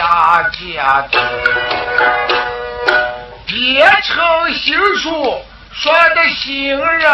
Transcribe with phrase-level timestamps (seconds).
[0.00, 1.20] 家的，
[3.46, 7.06] 别成心术说的心热，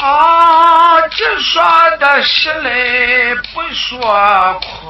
[0.00, 1.62] 啊，这说
[1.98, 4.83] 的是来不说空。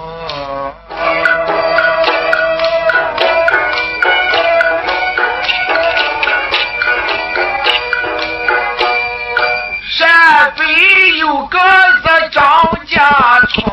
[11.19, 12.42] 有个子张
[12.86, 13.64] 家村，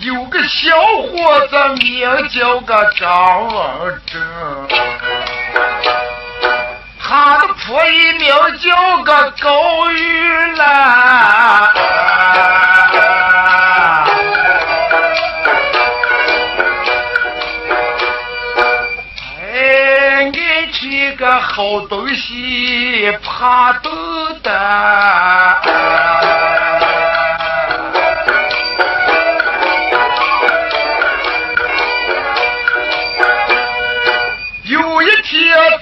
[0.00, 0.70] 有个小
[1.02, 4.20] 伙子名叫个张文正，
[7.00, 11.72] 他的婆姨名叫个高玉兰。
[19.52, 20.38] 哎，你
[20.72, 23.90] 这个好东西怕豆
[24.42, 25.60] 蛋。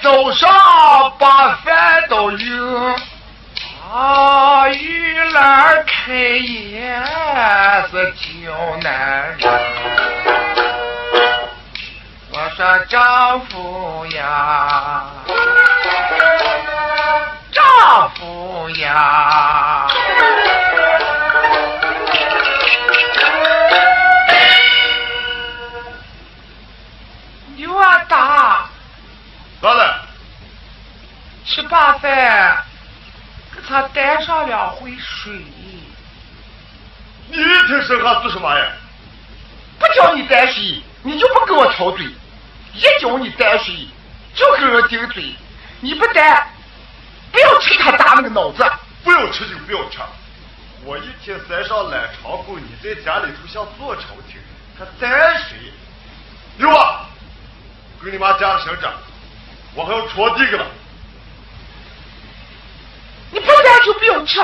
[0.07, 0.49] 早上
[1.19, 2.95] 把饭都用，
[3.93, 7.03] 啊，玉兰开眼
[7.91, 9.51] 是叫男人。
[12.31, 15.03] 我说丈夫呀，
[32.07, 32.63] 吃罢饭，
[33.53, 35.33] 给他带上两回水。
[37.29, 38.71] 你一天生孩做什么呀？
[39.77, 42.05] 不叫你带水，你就不给我挑嘴；
[42.73, 43.87] 一叫你带水，
[44.33, 45.35] 就跟人顶嘴。
[45.81, 46.47] 你不带，
[47.31, 48.65] 不要吃他大那个脑子。
[49.03, 49.99] 不要吃就不要吃。
[50.83, 54.39] 我一天三上懒长工，你在家里头像坐朝廷，
[54.79, 55.57] 还带水？
[56.57, 57.05] 牛啊！
[58.03, 58.91] 给你妈家省着，
[59.75, 60.65] 我还要戳地个了。
[63.29, 63.39] 你
[64.07, 64.39] 不带就不要吃。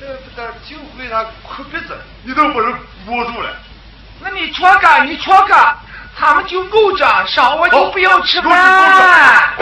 [0.00, 2.74] 这个就为他哭鼻子，你都把人
[3.06, 3.50] 捂住了。
[4.20, 5.76] 那你戳个，你戳个，
[6.16, 9.54] 他们就够着，晌午就不要吃饭。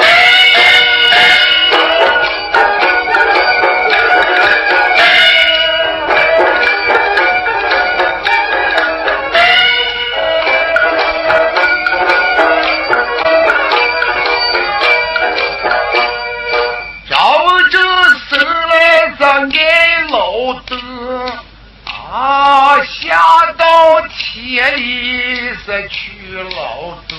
[25.88, 27.18] 去劳动，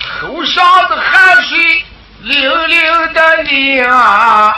[0.00, 1.84] 头上的汗水
[2.22, 4.56] 淋淋的淋啊。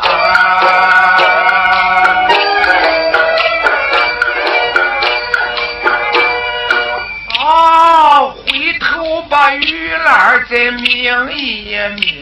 [7.41, 12.18] 啊，回头把玉兰再抿一抿。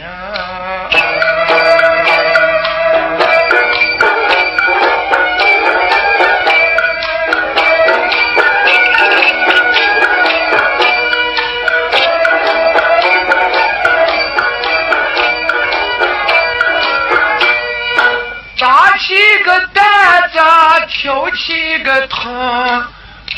[20.36, 22.84] 担子，挑起个桶。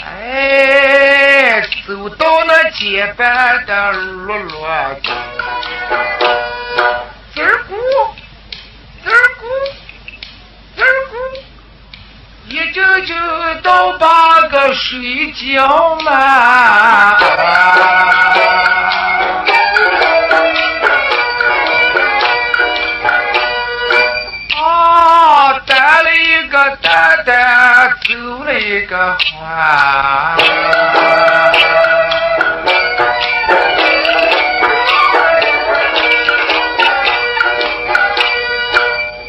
[0.05, 4.67] 哎，走到那街边的路路
[5.03, 5.11] 子，
[7.35, 7.71] 滋儿咕，
[9.03, 9.43] 滋儿咕，
[10.77, 11.13] 滋儿咕，
[12.49, 17.19] 一阵阵到把个睡觉嘛。
[26.59, 30.37] 个担担，走了一个环。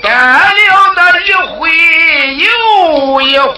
[0.02, 1.70] 担了那一回
[2.36, 3.56] 又一回，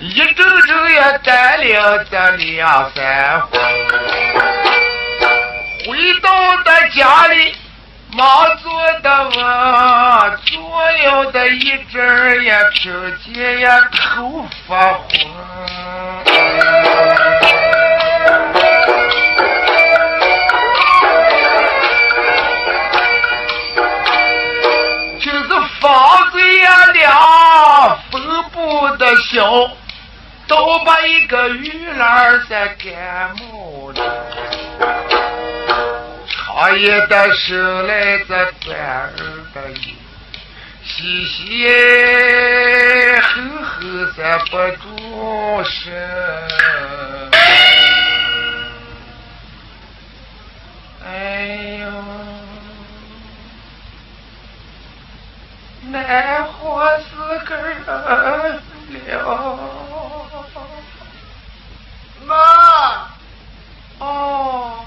[0.00, 3.58] 一整整也担了这两三回。
[5.86, 6.28] 回到
[6.66, 7.54] 咱家里。
[8.16, 8.72] 忙做
[9.02, 10.56] 的我做
[10.90, 15.08] 了的一阵也听见呀头发昏。
[25.20, 25.48] 就是
[25.80, 28.20] 房子呀凉，风
[28.52, 29.70] 不的小，
[30.46, 35.17] 都把一个玉兰在感冒了。
[36.58, 39.12] 老爷的手来这钻儿
[39.54, 39.94] 的衣，
[40.84, 41.64] 嘻嘻
[43.20, 43.30] 呵
[43.62, 45.94] 呵咱不住声。
[51.06, 51.86] 哎呦，
[55.82, 57.14] 那活是
[57.44, 58.60] 个人了。
[62.26, 62.34] 妈，
[64.00, 64.84] 哦，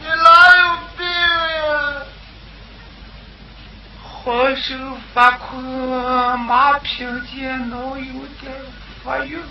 [0.00, 0.16] 你哪
[0.58, 0.62] 有
[0.96, 2.02] 病呀？
[4.24, 4.78] 浑身
[5.12, 5.60] 发困，
[6.40, 8.52] 马平见脑有点
[9.04, 9.42] 发晕，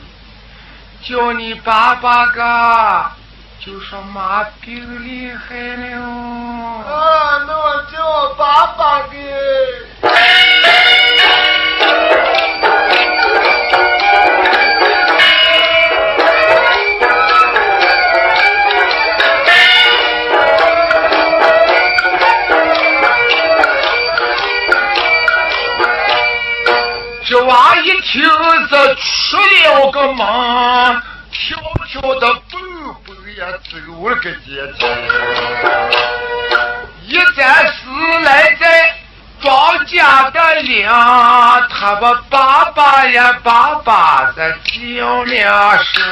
[1.04, 3.12] 叫你爸爸个，
[3.60, 6.00] 就说马病厉害了。
[6.00, 8.61] 啊，那我叫我爸
[28.14, 30.26] 就是出了个门，
[31.32, 31.56] 悄
[31.88, 32.62] 悄的蹦
[33.06, 33.78] 蹦也走
[34.10, 34.86] 了个阶梯，
[37.08, 37.80] 一站是
[38.26, 38.30] 来
[38.60, 38.66] 在
[39.42, 39.50] 庄
[39.86, 46.04] 稼的粮，他把爸爸呀爸爸在叫两声，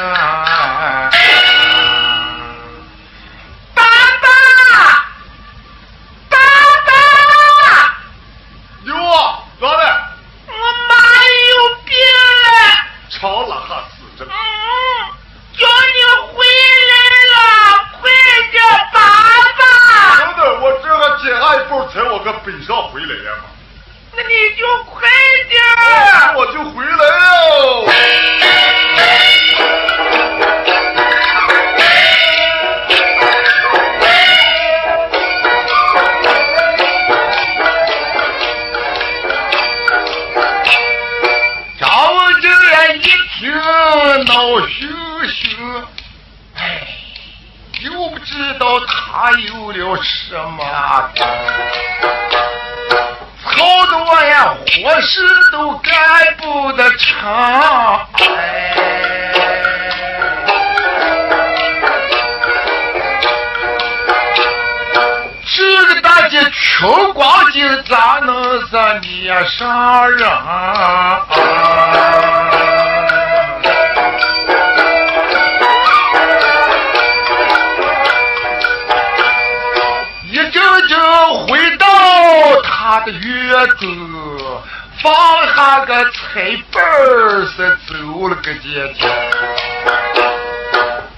[49.20, 50.64] 道他有了什么
[51.14, 51.26] 病，
[53.44, 55.22] 吵得我呀活事
[55.52, 55.94] 都干
[56.38, 57.30] 不得成，
[58.16, 58.76] 哎。
[65.52, 70.30] 这个大姐穷光景咋能是脸上人？
[82.64, 83.86] 他的院子，
[85.02, 85.12] 放
[85.56, 89.08] 下个菜本儿，是走了个阶梯。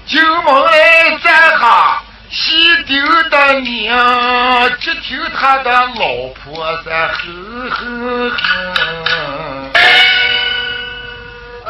[0.08, 2.96] 进门来站下，西丢
[3.30, 9.72] 的娘，只听他的老婆在哼哼哼。
[9.74, 9.77] 哎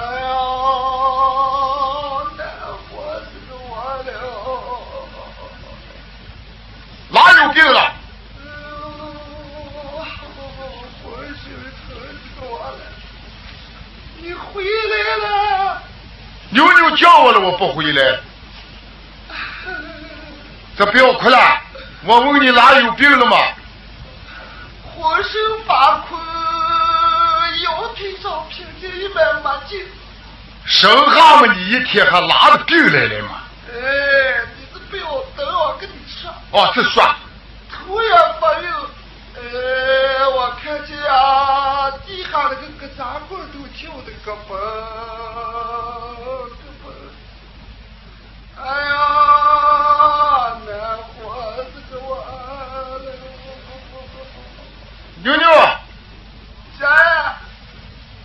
[0.02, 0.34] 呀，
[2.38, 2.40] 那
[2.92, 2.96] 我
[3.26, 3.30] 死
[3.70, 3.72] 我
[4.06, 4.10] 了。
[7.10, 7.91] 哪有病了？
[14.54, 15.82] 回来了？
[16.50, 18.20] 妞妞叫我了，我不回来。
[20.78, 21.38] 这不要哭了，
[22.04, 23.38] 我问你哪有病了吗？
[24.96, 25.34] 浑身
[25.66, 26.20] 发困，
[27.64, 29.86] 腰腿上平均一百没劲。
[30.66, 33.42] 生下嘛，你一天还拉着病来了嘛？
[33.70, 33.74] 哎，
[34.58, 35.04] 你这不要
[35.36, 37.04] 等我跟你说，哦，这说，
[55.24, 55.48] 妞妞，
[56.80, 57.38] 啥呀？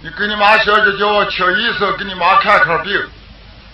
[0.01, 3.09] 你跟你妈说着叫我请医生给你妈看看病，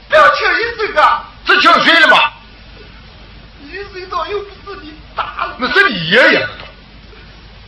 [0.09, 1.25] 不要请医生啊！
[1.45, 2.33] 这请谁了嘛？
[3.63, 6.49] 医生到又不是你打了，那是你爷爷的。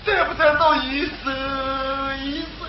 [0.04, 2.18] 再不再到医生？
[2.18, 2.68] 医生，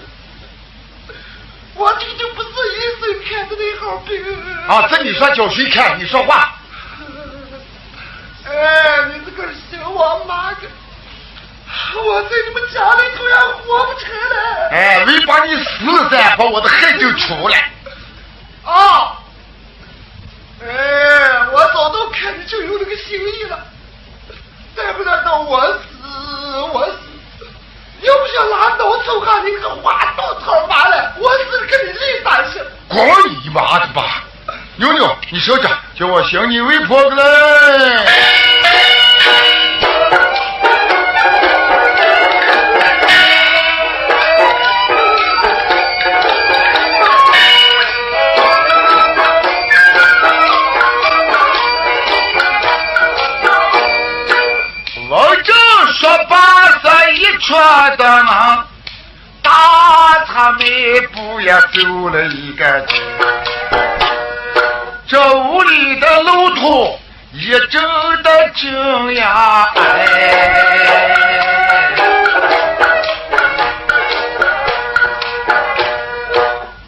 [1.73, 4.21] 我这个就不是医生看的那好病
[4.67, 5.99] 啊，这你说叫谁看？
[5.99, 6.55] 你说话。
[8.45, 10.67] 哎，你这个小王八个，
[12.01, 14.69] 我在你们家里头也活不成了。
[14.71, 17.71] 哎，为把你死了再，把我的恨就出来。
[18.63, 19.19] 啊！
[20.61, 20.67] 哎，
[21.51, 23.59] 我早都看你就有那个心意了，
[24.75, 25.79] 再不然到我死，
[26.73, 27.47] 我死，
[28.01, 32.59] 要不想拿刀抽下你个花刀草罢了，我死跟你离单去。
[32.87, 32.99] 滚
[33.43, 34.23] 你妈的吧！
[34.77, 38.54] 妞妞，你说着，叫我行你为婆个嘞。
[57.65, 58.63] 说的呢，
[59.41, 59.49] 大
[60.27, 60.59] 他迈
[61.11, 62.95] 步也走了一个街，
[65.07, 66.99] 这屋里的路途
[67.31, 67.81] 一阵
[68.21, 69.81] 的惊呀哎。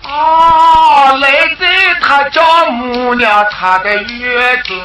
[0.03, 1.65] 啊，来在
[2.01, 4.79] 他丈母娘他的院子。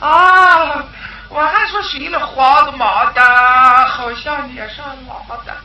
[0.00, 0.84] 啊，
[1.72, 5.56] 说睡了黄的忙的，好像脸上老的。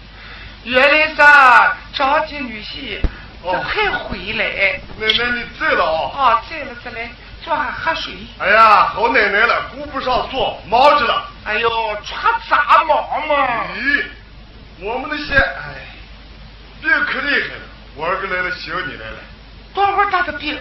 [0.63, 3.01] 原来是张家女婿，
[3.43, 4.79] 这还回来。
[4.97, 6.17] 奶奶你在了啊？
[6.17, 7.09] 啊，在了，在了，
[7.43, 8.13] 坐下喝水。
[8.39, 11.25] 哎呀，好奶奶了，顾不上坐，忙着了。
[11.43, 11.69] 哎呦，
[12.05, 13.65] 穿咋忙嘛？
[13.75, 14.05] 咦，
[14.79, 15.75] 我们那些哎，
[16.81, 17.61] 病可厉害了。
[17.95, 19.17] 我二哥来了，想你来了。
[19.73, 20.57] 多会儿大的病？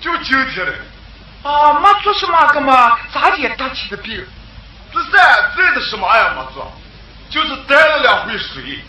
[0.00, 0.72] 就今天来。
[1.50, 4.24] 啊，没做什么个嘛，咋也得起的病？
[4.92, 6.72] 这三岁的什么也，没做，
[7.30, 8.80] 就是带了两回水。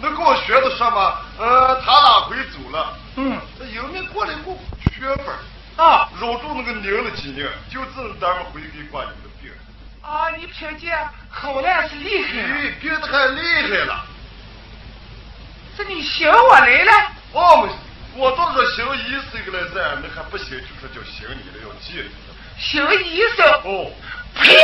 [0.00, 1.18] 那跟我学的什么？
[1.38, 2.94] 呃，他哪回走了？
[3.16, 5.26] 嗯，那迎面过来过缺份
[5.76, 9.50] 啊，揉住那个拧了几年，就这咱们回给挂有的病。
[10.02, 10.96] 啊，你听见？
[11.28, 12.32] 好了是厉害。
[12.32, 14.04] 咦，病的还厉害了。
[15.76, 16.92] 这你寻我来了？
[17.32, 17.68] 哦，
[18.14, 22.08] 我倒是行医生个来噻，那还不行，就说叫行你了，要记了。
[22.58, 23.46] 行医生？
[23.64, 23.90] 哦，
[24.34, 24.56] 呸！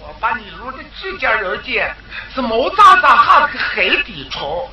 [0.00, 1.94] 我把你撸的指甲人尖，
[2.34, 4.68] 是毛扎扎哈个海底虫，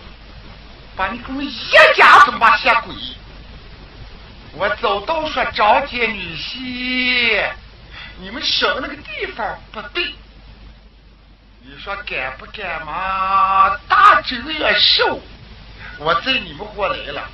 [0.95, 2.93] 把你给我们一家子骂下鬼！
[4.55, 7.49] 我走到说张姐女婿，
[8.19, 10.13] 你们生那个地方不对。
[11.65, 13.75] 你说敢不敢嘛？
[13.87, 15.19] 大周也瘦，
[15.97, 17.27] 我在你们过来了。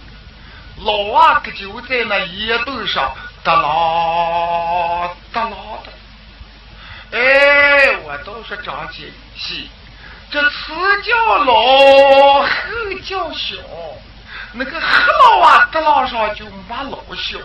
[0.78, 5.92] 老二可就在那烟墩上哒啦哒啦的。
[7.12, 9.70] 哎，我倒是张姐戏，
[10.30, 12.48] 这此叫老，后
[13.04, 13.56] 叫小。
[14.54, 14.88] 那个黑
[15.24, 17.38] 老娃得浪上就没老小。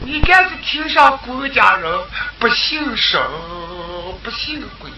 [0.00, 2.00] 你看是听上国家人
[2.38, 3.20] 不姓沈，
[4.22, 4.90] 不姓鬼。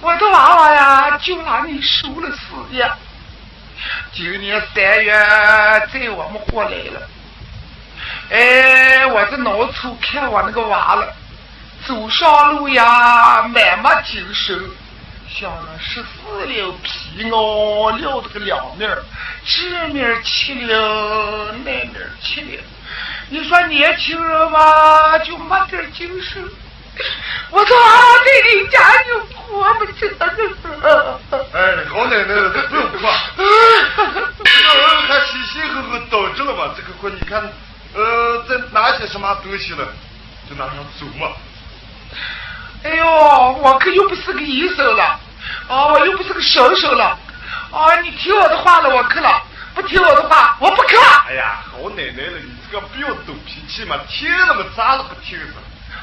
[0.00, 2.96] 我的娃娃呀，就拿你收了死呀！
[4.12, 5.12] 今年三月
[5.92, 7.08] 在我们过来了，
[8.30, 11.14] 哎，我这脑处看我那个娃了，
[11.86, 14.58] 走上路呀，满没精神，
[15.28, 18.90] 像那十四六皮袄撂的个两面，
[19.44, 21.90] 这面七绺，那面
[22.22, 22.58] 七绺。
[23.30, 26.44] 你说年轻人嘛，就没点精神。
[27.50, 27.70] 我操！
[27.70, 31.20] 在你家就活不成了。
[31.30, 32.26] 哎，好奶奶，
[32.68, 33.10] 不用夸。
[33.36, 33.42] 这
[34.44, 36.74] 个人还嘻嘻呵呵等着了嘛？
[36.76, 37.40] 这个货你看，
[37.94, 39.88] 呃，再拿些什么东西了，
[40.48, 41.28] 就拿上走嘛。
[42.82, 45.20] 哎呦，我可又不是个医生了，
[45.68, 47.18] 啊，我又不是个神手了，
[47.70, 49.42] 啊，你听我的话了，我去了；
[49.74, 51.24] 不听我的话，我不去了。
[51.28, 55.54] 哎呀，好奶奶了，你这个不要抖脾气嘛，听了嘛，咋了不听呢？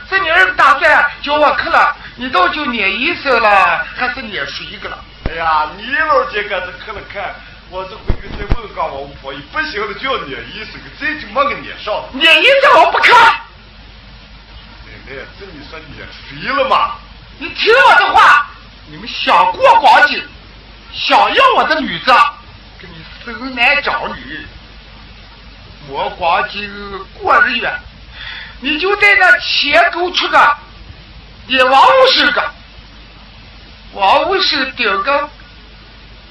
[0.10, 4.98] 这你儿子打算叫我去了，你倒就撵医生了，还是撵谁个了？
[5.30, 7.36] 哎呀，你老姐个这去了看，
[7.70, 12.04] 我这回去再问下我婆姨，不行了就要撵医生，这就没个撵上。
[12.14, 13.12] 撵医生我不去。
[15.08, 15.96] 奶奶，这你说你
[16.30, 16.96] 谁了嘛？
[17.40, 18.50] 你听我的话，
[18.88, 20.22] 你们想过光景，
[20.94, 22.12] 想要我的女子，
[22.78, 24.46] 给你生男长女，
[25.88, 27.74] 我光景过日月。
[28.60, 30.58] 你就在那前沟出个，
[31.48, 32.52] 也王五十个，
[33.94, 35.30] 王五十顶个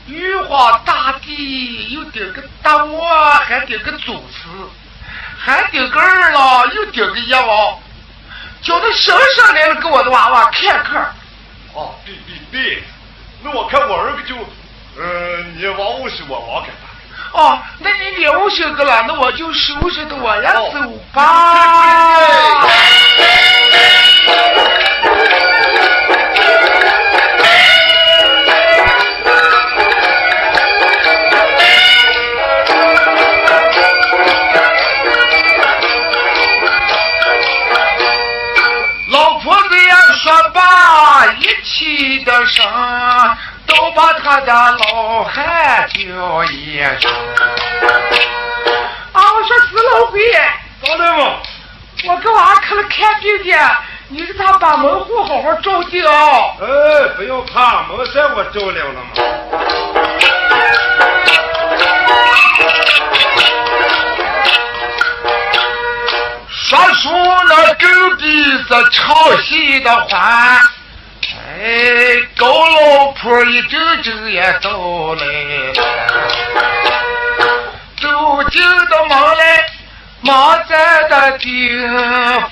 [0.09, 4.49] 玉皇大帝，又顶个大王，还顶个祖师，
[5.38, 7.78] 还顶个二郎，又顶个阎王，
[8.62, 11.14] 叫他生生来了给我的娃娃看看。
[11.75, 12.82] 哦，对对对，
[13.42, 14.34] 那我看我儿子就，
[15.00, 17.38] 呃，你王五是我王给他。
[17.38, 21.75] 哦，那你留下个了，那我就收拾的我要走吧。
[58.56, 59.10] 扇我照亮了嘛。
[66.48, 67.10] 说书
[67.48, 68.25] 那狗逼
[68.58, 70.60] 是唱戏的话。
[71.58, 75.25] 哎，高老婆一走走也到来
[75.72, 75.82] 了，
[78.00, 79.64] 走进的门来，
[80.20, 81.48] 马在的顶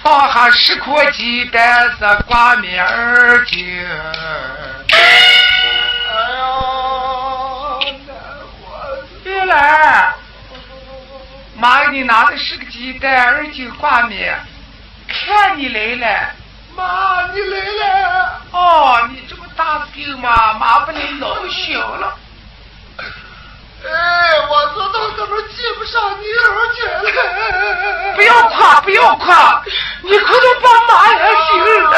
[0.02, 3.86] 放下十块鸡蛋是挂面儿巾。
[9.44, 10.12] 来，
[11.56, 14.38] 妈给你拿的是个鸡蛋，二斤挂面，
[15.08, 16.30] 看你来了。
[16.76, 18.40] 妈，你来了！
[18.50, 22.14] 哦，你这么大病嘛，妈把你弄小了。
[23.84, 23.88] 哎，
[24.48, 28.14] 我知道怎么记不上你儿去了。
[28.16, 29.62] 不要夸，不要夸，
[30.02, 31.94] 你可都把妈也醒了。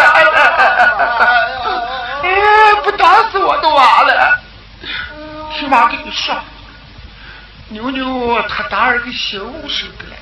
[2.23, 4.39] 哎，不打死我都完了。
[5.55, 6.35] 听妈给你说，
[7.69, 10.17] 妞妞她大儿个媳妇生的了，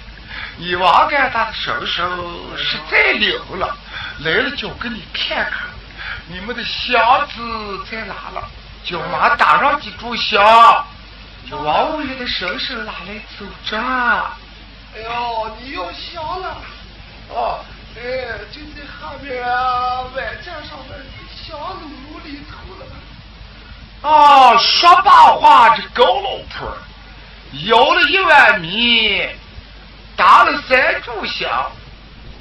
[0.57, 2.09] 你王干他的身上
[2.57, 3.77] 实在灵了，
[4.21, 5.69] 来了就给你看看，
[6.29, 8.49] 你们的箱子在哪了？
[8.85, 10.43] 叫妈打上几炷香，
[11.51, 13.79] 叫王五爷的婶婶拿来走着。
[14.95, 16.57] 哎呦，你要香了。
[17.31, 17.65] 哦，
[17.97, 18.03] 哎，
[18.53, 19.43] 就在下面
[20.15, 20.99] 外间上面
[21.35, 22.87] 香炉里头了。
[24.03, 26.77] 啊，说白话，这高老婆
[27.63, 29.27] 摇了一碗米，
[30.17, 31.71] 打了三炷香，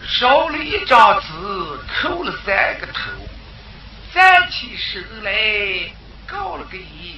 [0.06, 1.28] 烧了一张纸，
[1.88, 3.12] 叩了三个头，
[4.14, 5.32] 站起身来，
[6.28, 7.16] 告了个揖，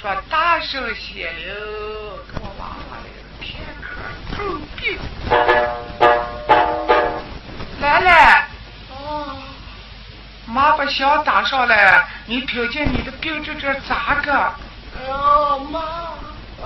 [0.00, 1.54] 说大圣显灵，
[2.32, 3.94] 给我娃娃来了片刻
[4.36, 4.98] 头病。
[7.80, 8.48] 来来，
[8.90, 9.36] 哦，
[10.46, 14.32] 妈把香打上来，你听见你的病这这咋个？
[14.32, 15.16] 哎呀，
[15.70, 15.80] 妈，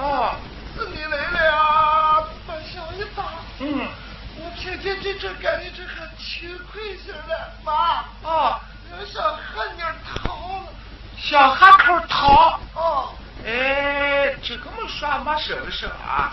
[0.00, 0.32] 哦，
[0.76, 3.24] 是你来了，把香一打，
[3.58, 3.88] 嗯，
[4.36, 7.52] 我天天这阵感觉这还勤快些了。
[7.64, 8.60] 妈，哦，
[8.92, 10.68] 我想喝点汤了。
[11.16, 12.60] 想喝口汤。
[12.74, 13.12] 哦，
[13.44, 16.30] 哎，这个么说没声声啊？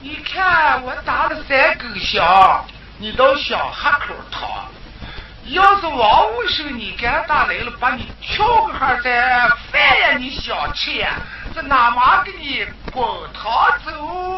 [0.00, 2.64] 你看我打了三根香，
[2.98, 4.66] 你倒想喝口汤。
[5.46, 11.14] 要是王五生你干打来了，把你敲个哈再饭呀你想吃呀，
[11.60, 13.52] 这哪妈给你滚汤
[13.84, 14.37] 走？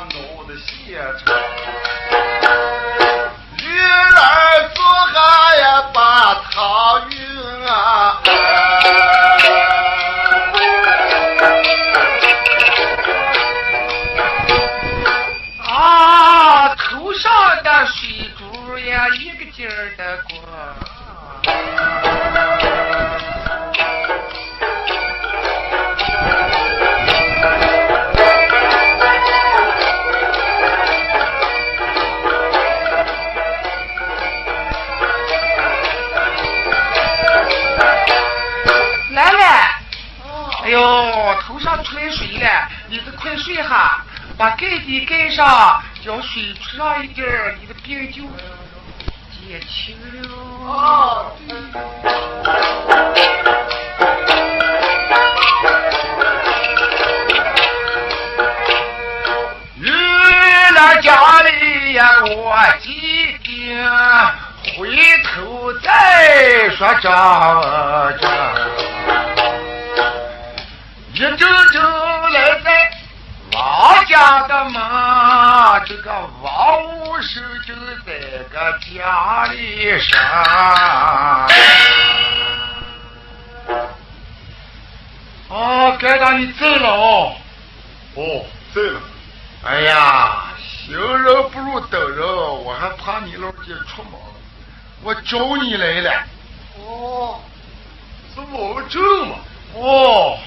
[0.00, 1.34] 奴的现成。
[3.58, 7.23] 鱼儿做下呀把汤匀
[42.44, 44.04] 了，你这快睡哈，
[44.36, 48.22] 把盖子盖上，叫水出上一点儿，你的病就
[49.32, 50.28] 减轻了。
[50.70, 51.24] 啊，
[59.76, 59.90] 遇
[60.74, 63.74] 了家里呀，我几定
[64.76, 67.08] 回头再说这
[68.20, 68.22] 这。
[71.14, 71.48] 一阵阵
[74.14, 77.74] 家的嘛，这个王五生就
[78.06, 78.12] 在
[78.44, 80.20] 个家里上。
[85.48, 87.34] 哦，该让你走了哦。
[88.14, 89.00] 哦，在了。
[89.64, 94.12] 哎呀，行人不如等人，我还怕你老姐出门，
[95.02, 96.12] 我找你来了。
[96.78, 97.40] 哦，
[98.32, 99.34] 是我们正嘛？
[99.74, 100.38] 哦，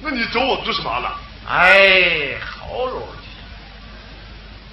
[0.00, 1.16] 那你找我做什么了？
[1.46, 3.26] 哎，好老弟，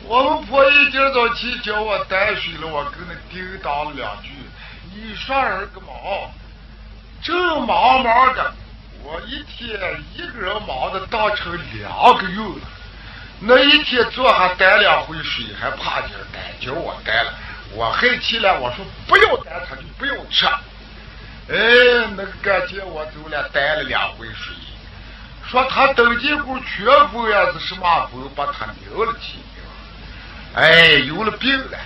[0.04, 4.30] 我们婆姨今早起叫我带水了，我跟他叮当了两句。
[4.94, 6.30] 你说儿个忙，
[7.24, 8.54] 正忙忙的，
[9.02, 9.80] 我一天
[10.14, 12.68] 一个人忙的当成两个月了。
[13.40, 17.34] 那一天坐下带两回水，还怕劲儿带，叫我带了，
[17.72, 20.46] 我害气了，我说不要带，他就不要吃。
[21.50, 24.54] 哎，那个感觉我走了，带了两回水，
[25.50, 29.40] 说他登记户缺户呀是什么户，把他留了去。
[30.54, 31.78] 哎，有了病了，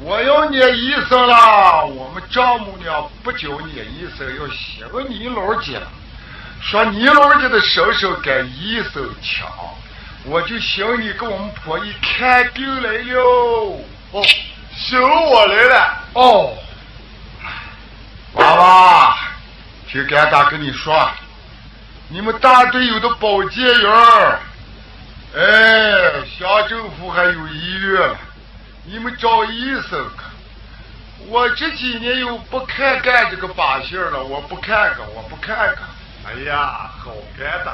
[0.00, 1.84] 我要念医生了。
[1.86, 5.80] 我们丈母娘不叫念医生，要写个你老家，
[6.60, 9.48] 说你老家的手手跟医生抢，
[10.24, 13.20] 我就寻你给我们婆姨看病来了。
[14.12, 14.22] 哦，
[14.76, 15.98] 寻我来了。
[16.12, 16.54] 哦，
[18.34, 19.18] 娃娃，
[19.88, 21.10] 听干大跟你说，
[22.10, 24.38] 你们大队有的保洁员。
[25.36, 28.10] 哎，乡政府还有医院，
[28.84, 30.24] 你们找医生看。
[31.26, 35.78] 我这几年又不看干这个把戏了，我不看看，我不看看。
[36.24, 37.72] 哎呀，好干的。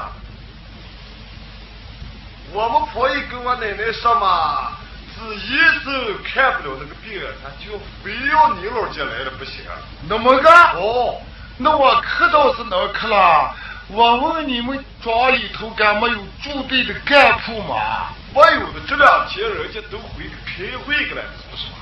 [2.51, 4.71] 我们婆姨跟我奶奶说嘛，
[5.15, 9.63] 是医生看不了那个病，他就非要你老家来了不行。
[10.09, 10.49] 那么个？
[10.49, 11.21] 哦，
[11.57, 13.55] 那我可倒是能去了。
[13.87, 18.07] 我问你们庄里头干没有驻队的干部吗？
[18.33, 21.21] 没有的，这两天人家都回去开会去了，
[21.51, 21.77] 不是吗？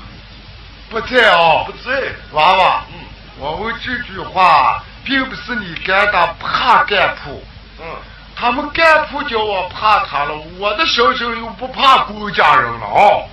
[0.90, 2.12] 不在哦，不在。
[2.34, 3.00] 娃娃，嗯，
[3.40, 7.42] 我问这句话，并不是你干的怕干部，
[7.80, 7.86] 嗯，
[8.36, 13.24] 他们干部叫我怕他了，我的婶婶又不怕公家人了啊。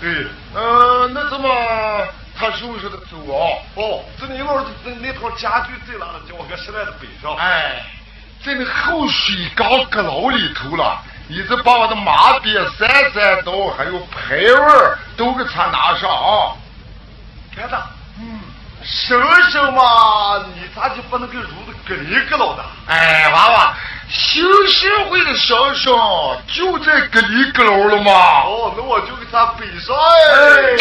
[0.00, 1.50] 对，呃，那怎么？
[2.36, 3.58] 他收拾的走啊。
[3.74, 6.20] 哦，这你老那那套家具在哪了？
[6.28, 7.34] 叫我给拾来的背上。
[7.36, 7.84] 哎。
[8.44, 14.52] 在那后水缸阁楼里头了，你这把我的马鞭、三三刀还有牌位
[15.16, 16.52] 都给他拿上啊！
[17.56, 17.76] 干子，
[18.20, 18.40] 嗯，
[18.82, 19.18] 婶
[19.50, 22.62] 婶嘛，你咋就不能给如子搁里搁牢的？
[22.88, 23.74] 哎，娃娃，
[24.10, 25.90] 新社会的婶婶
[26.52, 28.12] 就在搁里搁牢了吗？
[28.44, 30.76] 哦，那我就给他背上哎。